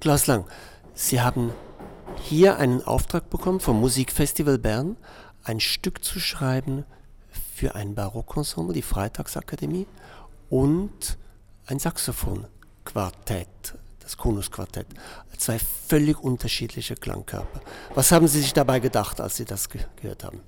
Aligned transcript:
Klaus 0.00 0.28
Lang, 0.28 0.44
Sie 0.94 1.20
haben 1.20 1.52
hier 2.22 2.58
einen 2.58 2.82
Auftrag 2.82 3.30
bekommen 3.30 3.58
vom 3.58 3.80
Musikfestival 3.80 4.56
Bern, 4.56 4.96
ein 5.42 5.58
Stück 5.58 6.04
zu 6.04 6.20
schreiben 6.20 6.84
für 7.54 7.74
ein 7.74 7.96
Barockensemble, 7.96 8.74
die 8.74 8.82
Freitagsakademie, 8.82 9.88
und 10.50 11.18
ein 11.66 11.80
Saxophonquartett, 11.80 13.74
das 13.98 14.16
Konusquartett. 14.16 14.86
Zwei 15.36 15.58
völlig 15.58 16.22
unterschiedliche 16.22 16.94
Klangkörper. 16.94 17.60
Was 17.94 18.12
haben 18.12 18.28
Sie 18.28 18.40
sich 18.40 18.52
dabei 18.52 18.78
gedacht, 18.78 19.20
als 19.20 19.36
Sie 19.36 19.44
das 19.44 19.68
gehört 19.68 20.22
haben? 20.22 20.40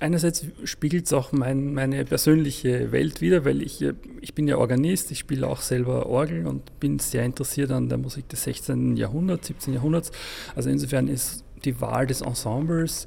Einerseits 0.00 0.46
spiegelt 0.64 1.06
es 1.06 1.12
auch 1.12 1.30
mein, 1.30 1.74
meine 1.74 2.04
persönliche 2.06 2.90
Welt 2.90 3.20
wieder, 3.20 3.44
weil 3.44 3.60
ich, 3.62 3.84
ich 4.22 4.34
bin 4.34 4.48
ja 4.48 4.56
Organist, 4.56 5.10
ich 5.10 5.18
spiele 5.18 5.46
auch 5.46 5.60
selber 5.60 6.06
Orgel 6.06 6.46
und 6.46 6.80
bin 6.80 6.98
sehr 6.98 7.24
interessiert 7.24 7.70
an 7.70 7.90
der 7.90 7.98
Musik 7.98 8.28
des 8.30 8.44
16. 8.44 8.96
Jahrhunderts, 8.96 9.48
17. 9.48 9.74
Jahrhunderts. 9.74 10.10
Also 10.56 10.70
insofern 10.70 11.06
ist 11.06 11.44
die 11.64 11.80
Wahl 11.82 12.06
des 12.06 12.22
Ensembles 12.22 13.06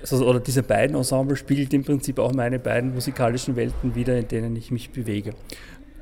also, 0.00 0.26
oder 0.28 0.40
diese 0.40 0.62
beiden 0.62 0.96
Ensembles 0.96 1.38
spiegelt 1.38 1.72
im 1.74 1.82
Prinzip 1.84 2.18
auch 2.18 2.32
meine 2.32 2.58
beiden 2.58 2.94
musikalischen 2.94 3.56
Welten 3.56 3.94
wieder, 3.94 4.18
in 4.18 4.28
denen 4.28 4.56
ich 4.56 4.70
mich 4.70 4.90
bewege. 4.90 5.32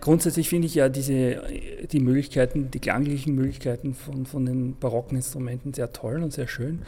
Grundsätzlich 0.01 0.49
finde 0.49 0.67
ich 0.67 0.75
ja 0.75 0.89
diese, 0.89 1.43
die 1.91 2.01
Möglichkeiten, 2.01 2.71
die 2.71 2.81
klanglichen 2.81 3.35
Möglichkeiten 3.35 3.95
von, 3.95 4.27
von 4.27 4.45
den 4.45 4.77
barocken 4.79 5.17
Instrumenten 5.17 5.73
sehr 5.73 5.93
toll 5.93 6.23
und 6.23 6.33
sehr 6.33 6.49
schön. 6.49 6.83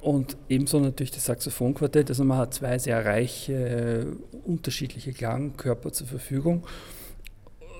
Und 0.00 0.36
ebenso 0.48 0.80
natürlich 0.80 1.10
das 1.10 1.26
Saxophonquartett. 1.26 2.08
Also 2.08 2.24
man 2.24 2.38
hat 2.38 2.54
zwei 2.54 2.78
sehr 2.78 3.04
reiche, 3.04 4.06
unterschiedliche 4.44 5.12
Klangkörper 5.12 5.92
zur 5.92 6.06
Verfügung. 6.06 6.66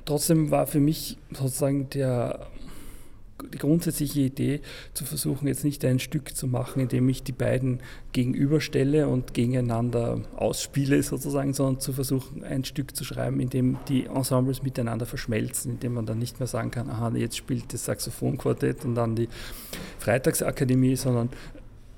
Trotzdem 0.04 0.50
war 0.50 0.66
für 0.66 0.80
mich 0.80 1.16
sozusagen 1.32 1.88
der, 1.90 2.46
die 3.54 3.58
grundsätzliche 3.58 4.20
Idee 4.20 4.60
zu 4.92 5.06
versuchen, 5.06 5.48
jetzt 5.48 5.64
nicht 5.64 5.82
ein 5.84 5.98
Stück 5.98 6.36
zu 6.36 6.46
machen, 6.46 6.80
in 6.80 6.88
dem 6.88 7.08
ich 7.08 7.22
die 7.22 7.32
beiden 7.32 7.80
gegenüberstelle 8.12 9.08
und 9.08 9.32
gegeneinander 9.32 10.20
ausspiele 10.36 11.02
sozusagen, 11.02 11.54
sondern 11.54 11.80
zu 11.80 11.94
versuchen, 11.94 12.44
ein 12.44 12.64
Stück 12.64 12.94
zu 12.94 13.04
schreiben, 13.04 13.40
in 13.40 13.48
dem 13.48 13.78
die 13.88 14.06
Ensembles 14.06 14.62
miteinander 14.62 15.06
verschmelzen, 15.06 15.72
in 15.72 15.80
dem 15.80 15.94
man 15.94 16.04
dann 16.06 16.18
nicht 16.18 16.38
mehr 16.38 16.46
sagen 16.46 16.70
kann, 16.70 16.90
aha, 16.90 17.12
jetzt 17.14 17.36
spielt 17.36 17.72
das 17.72 17.86
Saxophonquartett 17.86 18.84
und 18.84 18.94
dann 18.94 19.16
die 19.16 19.28
Freitagsakademie, 19.98 20.96
sondern 20.96 21.30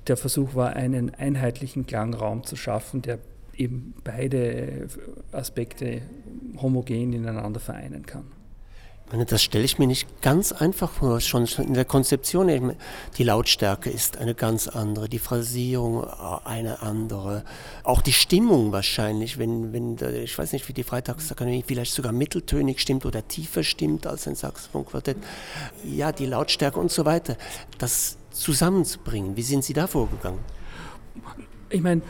der 0.06 0.16
Versuch 0.16 0.54
war, 0.54 0.74
einen 0.74 1.14
einheitlichen 1.14 1.86
Klangraum 1.86 2.44
zu 2.44 2.56
schaffen, 2.56 3.02
der 3.02 3.18
eben 3.56 3.94
beide 4.04 4.88
Aspekte 5.30 6.02
homogen 6.60 7.12
ineinander 7.12 7.60
vereinen 7.60 8.06
kann. 8.06 8.24
Das 9.28 9.42
stelle 9.42 9.64
ich 9.64 9.78
mir 9.78 9.86
nicht 9.86 10.22
ganz 10.22 10.52
einfach 10.52 10.90
vor, 10.90 11.20
schon 11.20 11.44
in 11.58 11.74
der 11.74 11.84
Konzeption. 11.84 12.74
Die 13.18 13.24
Lautstärke 13.24 13.90
ist 13.90 14.16
eine 14.16 14.34
ganz 14.34 14.68
andere, 14.68 15.06
die 15.06 15.18
Phrasierung 15.18 16.02
eine 16.04 16.80
andere, 16.80 17.44
auch 17.84 18.00
die 18.00 18.14
Stimmung 18.14 18.72
wahrscheinlich, 18.72 19.36
wenn, 19.36 19.74
wenn 19.74 19.98
ich 20.14 20.38
weiß 20.38 20.52
nicht, 20.54 20.66
wie 20.68 20.72
die 20.72 20.82
Freitagsakademie 20.82 21.62
vielleicht 21.66 21.92
sogar 21.92 22.12
mitteltönig 22.12 22.80
stimmt 22.80 23.04
oder 23.04 23.28
tiefer 23.28 23.62
stimmt 23.62 24.06
als 24.06 24.26
ein 24.26 24.34
Saxophonquartett. 24.34 25.18
Ja, 25.84 26.12
die 26.12 26.26
Lautstärke 26.26 26.80
und 26.80 26.90
so 26.90 27.04
weiter. 27.04 27.36
Das 27.76 28.16
zusammenzubringen, 28.32 29.36
wie 29.36 29.42
sind 29.42 29.64
Sie 29.64 29.72
da 29.72 29.86
vorgegangen? 29.86 30.40
Ich 31.70 31.80
meine, 31.80 32.02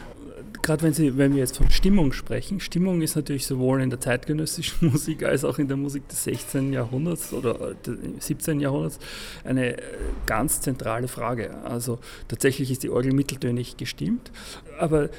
gerade 0.62 0.83
wenn, 0.83 1.19
wenn 1.19 1.33
wir 1.33 1.41
jetzt 1.41 1.56
von 1.56 1.70
Stimmung 1.70 2.12
sprechen, 2.12 2.61
Stimmung 2.61 3.03
ist 3.03 3.17
natürlich 3.17 3.47
sowohl 3.47 3.83
in 3.83 3.91
der 3.91 4.01
zeitgenössischen 4.01 4.91
Musik 4.92 5.25
als 5.25 5.45
auch 5.45 5.59
in 5.59 5.69
der 5.69 5.77
Musik 5.77 6.09
des 6.09 6.25
16. 6.25 6.73
Jahrhunderts 6.73 7.33
oder 7.33 7.75
17. 8.19 8.61
Jahrhunderts 8.61 8.98
eine 9.45 9.77
äh, 9.79 9.83
ganz 10.27 10.61
zentrale 10.61 11.09
Frage. 11.09 11.56
Also 11.64 11.98
tatsächlich 12.29 12.70
ist 12.70 12.83
die 12.83 12.91
Orgel 12.91 13.12
mitteltönig 13.12 13.77
gestimmt, 13.77 14.31
aber 14.79 15.11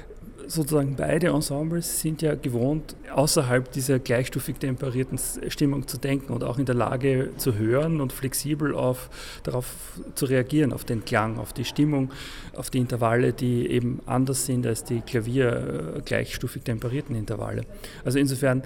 sozusagen 0.48 0.96
beide 0.96 1.28
Ensembles 1.28 2.00
sind 2.02 2.22
ja 2.22 2.36
gewohnt, 2.36 2.96
außerhalb 3.14 3.72
dieser 3.72 4.00
gleichstufig 4.00 4.58
temperierten 4.58 5.20
Stimmung 5.48 5.88
zu 5.88 5.98
denken 5.98 6.34
und 6.34 6.44
auch 6.44 6.58
in 6.58 6.66
der 6.66 6.76
Lage 6.76 7.32
zu 7.38 7.56
hören 7.56 8.02
und 8.02 8.14
flexibel 8.14 8.76
auf, 8.76 9.10
darauf 9.44 9.74
zu 10.16 10.26
reagieren, 10.26 10.74
auf 10.74 10.84
den 10.84 11.06
Klang, 11.06 11.40
auf 11.40 11.54
die 11.54 11.66
Stimmung, 11.66 12.12
auf 12.56 12.70
die 12.70 12.80
Intervalle, 12.80 13.34
die 13.34 13.68
eben 13.68 14.02
anders 14.06 14.46
sind 14.46 14.66
als 14.66 14.84
die 14.84 15.02
Klavier 15.02 15.96
äh, 15.98 16.02
gleichstufig 16.02 16.64
temperierten 16.64 17.16
Intervalle. 17.16 17.64
Also 18.04 18.20
insofern 18.20 18.64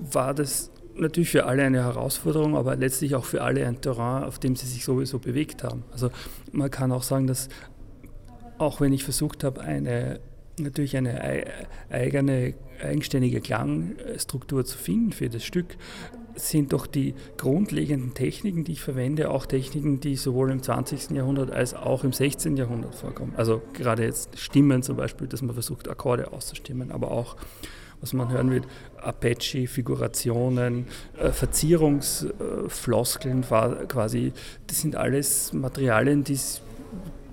war 0.00 0.34
das 0.34 0.70
natürlich 0.94 1.30
für 1.30 1.46
alle 1.46 1.62
eine 1.62 1.84
Herausforderung, 1.84 2.56
aber 2.56 2.76
letztlich 2.76 3.14
auch 3.14 3.24
für 3.24 3.42
alle 3.42 3.66
ein 3.66 3.80
Terrain, 3.80 4.24
auf 4.24 4.38
dem 4.38 4.56
sie 4.56 4.66
sich 4.66 4.84
sowieso 4.84 5.18
bewegt 5.18 5.64
haben. 5.64 5.84
Also 5.92 6.10
man 6.52 6.70
kann 6.70 6.92
auch 6.92 7.02
sagen, 7.02 7.26
dass 7.26 7.48
auch 8.58 8.80
wenn 8.80 8.92
ich 8.92 9.04
versucht 9.04 9.42
habe, 9.42 9.62
eine 9.62 10.20
natürlich 10.62 10.96
eine 10.96 11.44
eigene, 11.90 12.54
eigenständige 12.82 13.40
Klangstruktur 13.40 14.64
zu 14.64 14.78
finden 14.78 15.12
für 15.12 15.28
das 15.28 15.44
Stück, 15.44 15.76
sind 16.36 16.72
doch 16.72 16.86
die 16.86 17.14
grundlegenden 17.36 18.14
Techniken, 18.14 18.64
die 18.64 18.72
ich 18.72 18.80
verwende, 18.80 19.30
auch 19.30 19.46
Techniken, 19.46 20.00
die 20.00 20.16
sowohl 20.16 20.50
im 20.50 20.62
20. 20.62 21.10
Jahrhundert 21.10 21.50
als 21.50 21.74
auch 21.74 22.04
im 22.04 22.12
16. 22.12 22.56
Jahrhundert 22.56 22.94
vorkommen. 22.94 23.34
Also 23.36 23.60
gerade 23.72 24.04
jetzt 24.04 24.38
Stimmen 24.38 24.82
zum 24.82 24.96
Beispiel, 24.96 25.26
dass 25.26 25.42
man 25.42 25.54
versucht, 25.54 25.88
Akkorde 25.88 26.32
auszustimmen, 26.32 26.92
aber 26.92 27.10
auch 27.10 27.36
was 28.00 28.12
man 28.14 28.30
hören 28.30 28.50
wird, 28.50 28.64
Apache, 28.96 29.66
Figurationen, 29.66 30.86
äh, 31.18 31.32
Verzierungsfloskeln 31.32 33.42
quasi, 33.42 34.32
das 34.66 34.80
sind 34.80 34.96
alles 34.96 35.52
Materialien, 35.52 36.24
die 36.24 36.38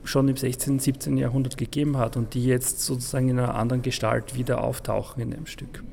schon 0.08 0.28
im 0.28 0.38
16., 0.38 0.80
17. 0.80 1.18
Jahrhundert 1.18 1.58
gegeben 1.58 1.98
hat 1.98 2.18
und 2.18 2.34
die 2.34 2.46
jetzt 2.46 2.82
sozusagen 2.82 3.30
in 3.30 3.40
einer 3.40 3.56
anderen 3.56 3.82
Gestalt 3.82 4.36
wieder 4.36 4.64
auftauchen 4.64 5.22
in 5.22 5.32
dem 5.32 5.46
Stück. 5.46 5.84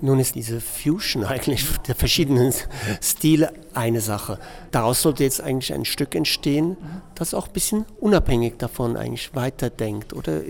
Nun 0.00 0.18
ist 0.18 0.34
diese 0.34 0.60
Fusion 0.60 1.24
eigentlich 1.24 1.64
der 1.86 1.94
verschiedenen 1.94 2.52
Stile 3.00 3.52
eine 3.72 4.00
Sache. 4.00 4.38
Daraus 4.70 5.02
sollte 5.02 5.24
jetzt 5.24 5.40
eigentlich 5.40 5.72
ein 5.72 5.84
Stück 5.84 6.14
entstehen, 6.14 6.76
das 7.14 7.32
auch 7.32 7.46
ein 7.46 7.52
bisschen 7.52 7.84
unabhängig 7.98 8.54
davon 8.58 8.96
eigentlich 8.96 9.34
weiterdenkt, 9.34 10.12
oder? 10.12 10.42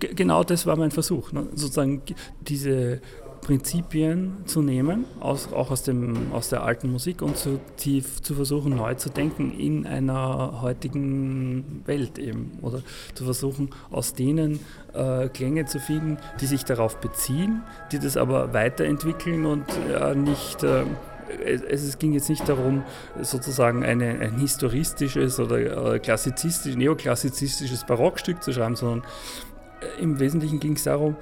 Genau 0.00 0.42
das 0.42 0.66
war 0.66 0.76
mein 0.76 0.90
Versuch, 0.90 1.32
ne? 1.32 1.46
sozusagen 1.54 2.02
diese 2.40 3.00
Prinzipien 3.40 4.38
zu 4.46 4.62
nehmen, 4.62 5.04
aus, 5.20 5.52
auch 5.52 5.70
aus, 5.70 5.82
dem, 5.82 6.32
aus 6.32 6.48
der 6.48 6.62
alten 6.62 6.90
Musik 6.90 7.22
und 7.22 7.36
zu, 7.36 7.60
die, 7.80 8.02
zu 8.02 8.34
versuchen, 8.34 8.76
neu 8.76 8.94
zu 8.94 9.10
denken 9.10 9.52
in 9.58 9.86
einer 9.86 10.62
heutigen 10.62 11.82
Welt 11.86 12.18
eben. 12.18 12.58
Oder 12.62 12.82
zu 13.14 13.24
versuchen, 13.24 13.70
aus 13.90 14.14
denen 14.14 14.60
äh, 14.94 15.28
Klänge 15.28 15.66
zu 15.66 15.78
finden, 15.78 16.18
die 16.40 16.46
sich 16.46 16.64
darauf 16.64 16.96
beziehen, 16.98 17.62
die 17.92 17.98
das 17.98 18.16
aber 18.16 18.52
weiterentwickeln 18.52 19.46
und 19.46 19.64
äh, 19.92 20.14
nicht. 20.14 20.62
Äh, 20.62 20.84
es, 21.44 21.82
es, 21.82 21.98
ging 21.98 22.12
jetzt 22.12 22.28
nicht 22.28 22.48
darum, 22.48 22.84
sozusagen 23.20 23.84
eine, 23.84 24.20
ein 24.20 24.38
historistisches 24.38 25.40
oder 25.40 25.94
äh, 25.94 25.98
klassizistisch, 25.98 26.76
neoklassizistisches 26.76 27.84
Barockstück 27.84 28.42
zu 28.42 28.52
schreiben, 28.52 28.76
sondern 28.76 29.02
äh, 29.80 30.02
im 30.02 30.20
Wesentlichen 30.20 30.60
ging 30.60 30.74
es 30.74 30.84
darum, 30.84 31.16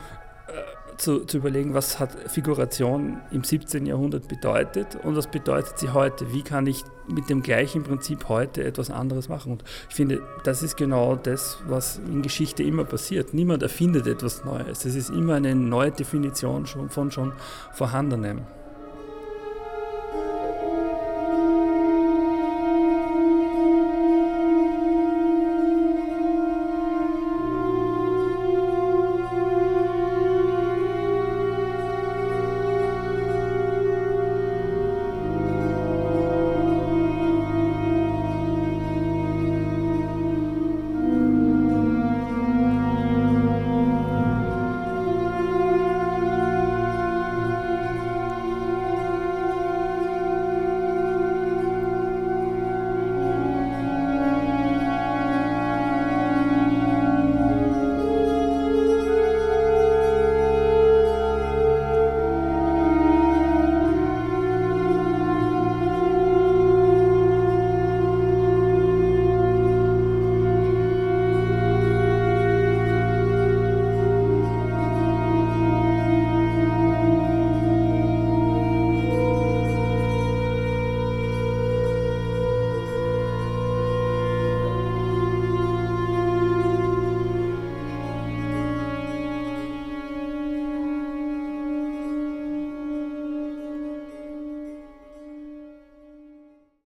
zu, 1.04 1.20
zu, 1.26 1.36
überlegen, 1.36 1.74
was 1.74 2.00
hat 2.00 2.30
Figuration 2.30 3.20
im 3.30 3.44
17. 3.44 3.84
Jahrhundert 3.84 4.26
bedeutet 4.26 4.96
und 5.04 5.16
was 5.16 5.26
bedeutet 5.26 5.78
sie 5.78 5.90
heute? 5.90 6.32
Wie 6.32 6.42
kann 6.42 6.66
ich 6.66 6.82
mit 7.06 7.28
dem 7.28 7.42
gleichen 7.42 7.82
Prinzip 7.82 8.28
heute 8.30 8.64
etwas 8.64 8.90
anderes 8.90 9.28
machen? 9.28 9.52
Und 9.52 9.64
ich 9.90 9.94
finde, 9.94 10.22
das 10.44 10.62
ist 10.62 10.76
genau 10.76 11.14
das, 11.14 11.58
was 11.66 11.98
in 11.98 12.22
Geschichte 12.22 12.62
immer 12.62 12.84
passiert. 12.84 13.34
Niemand 13.34 13.62
erfindet 13.62 14.06
etwas 14.06 14.44
Neues. 14.44 14.84
Es 14.86 14.94
ist 14.94 15.10
immer 15.10 15.34
eine 15.34 15.54
neue 15.54 15.90
Definition 15.90 16.66
schon 16.66 16.88
von 16.88 17.10
schon 17.10 17.32
vorhandenem. 17.72 18.42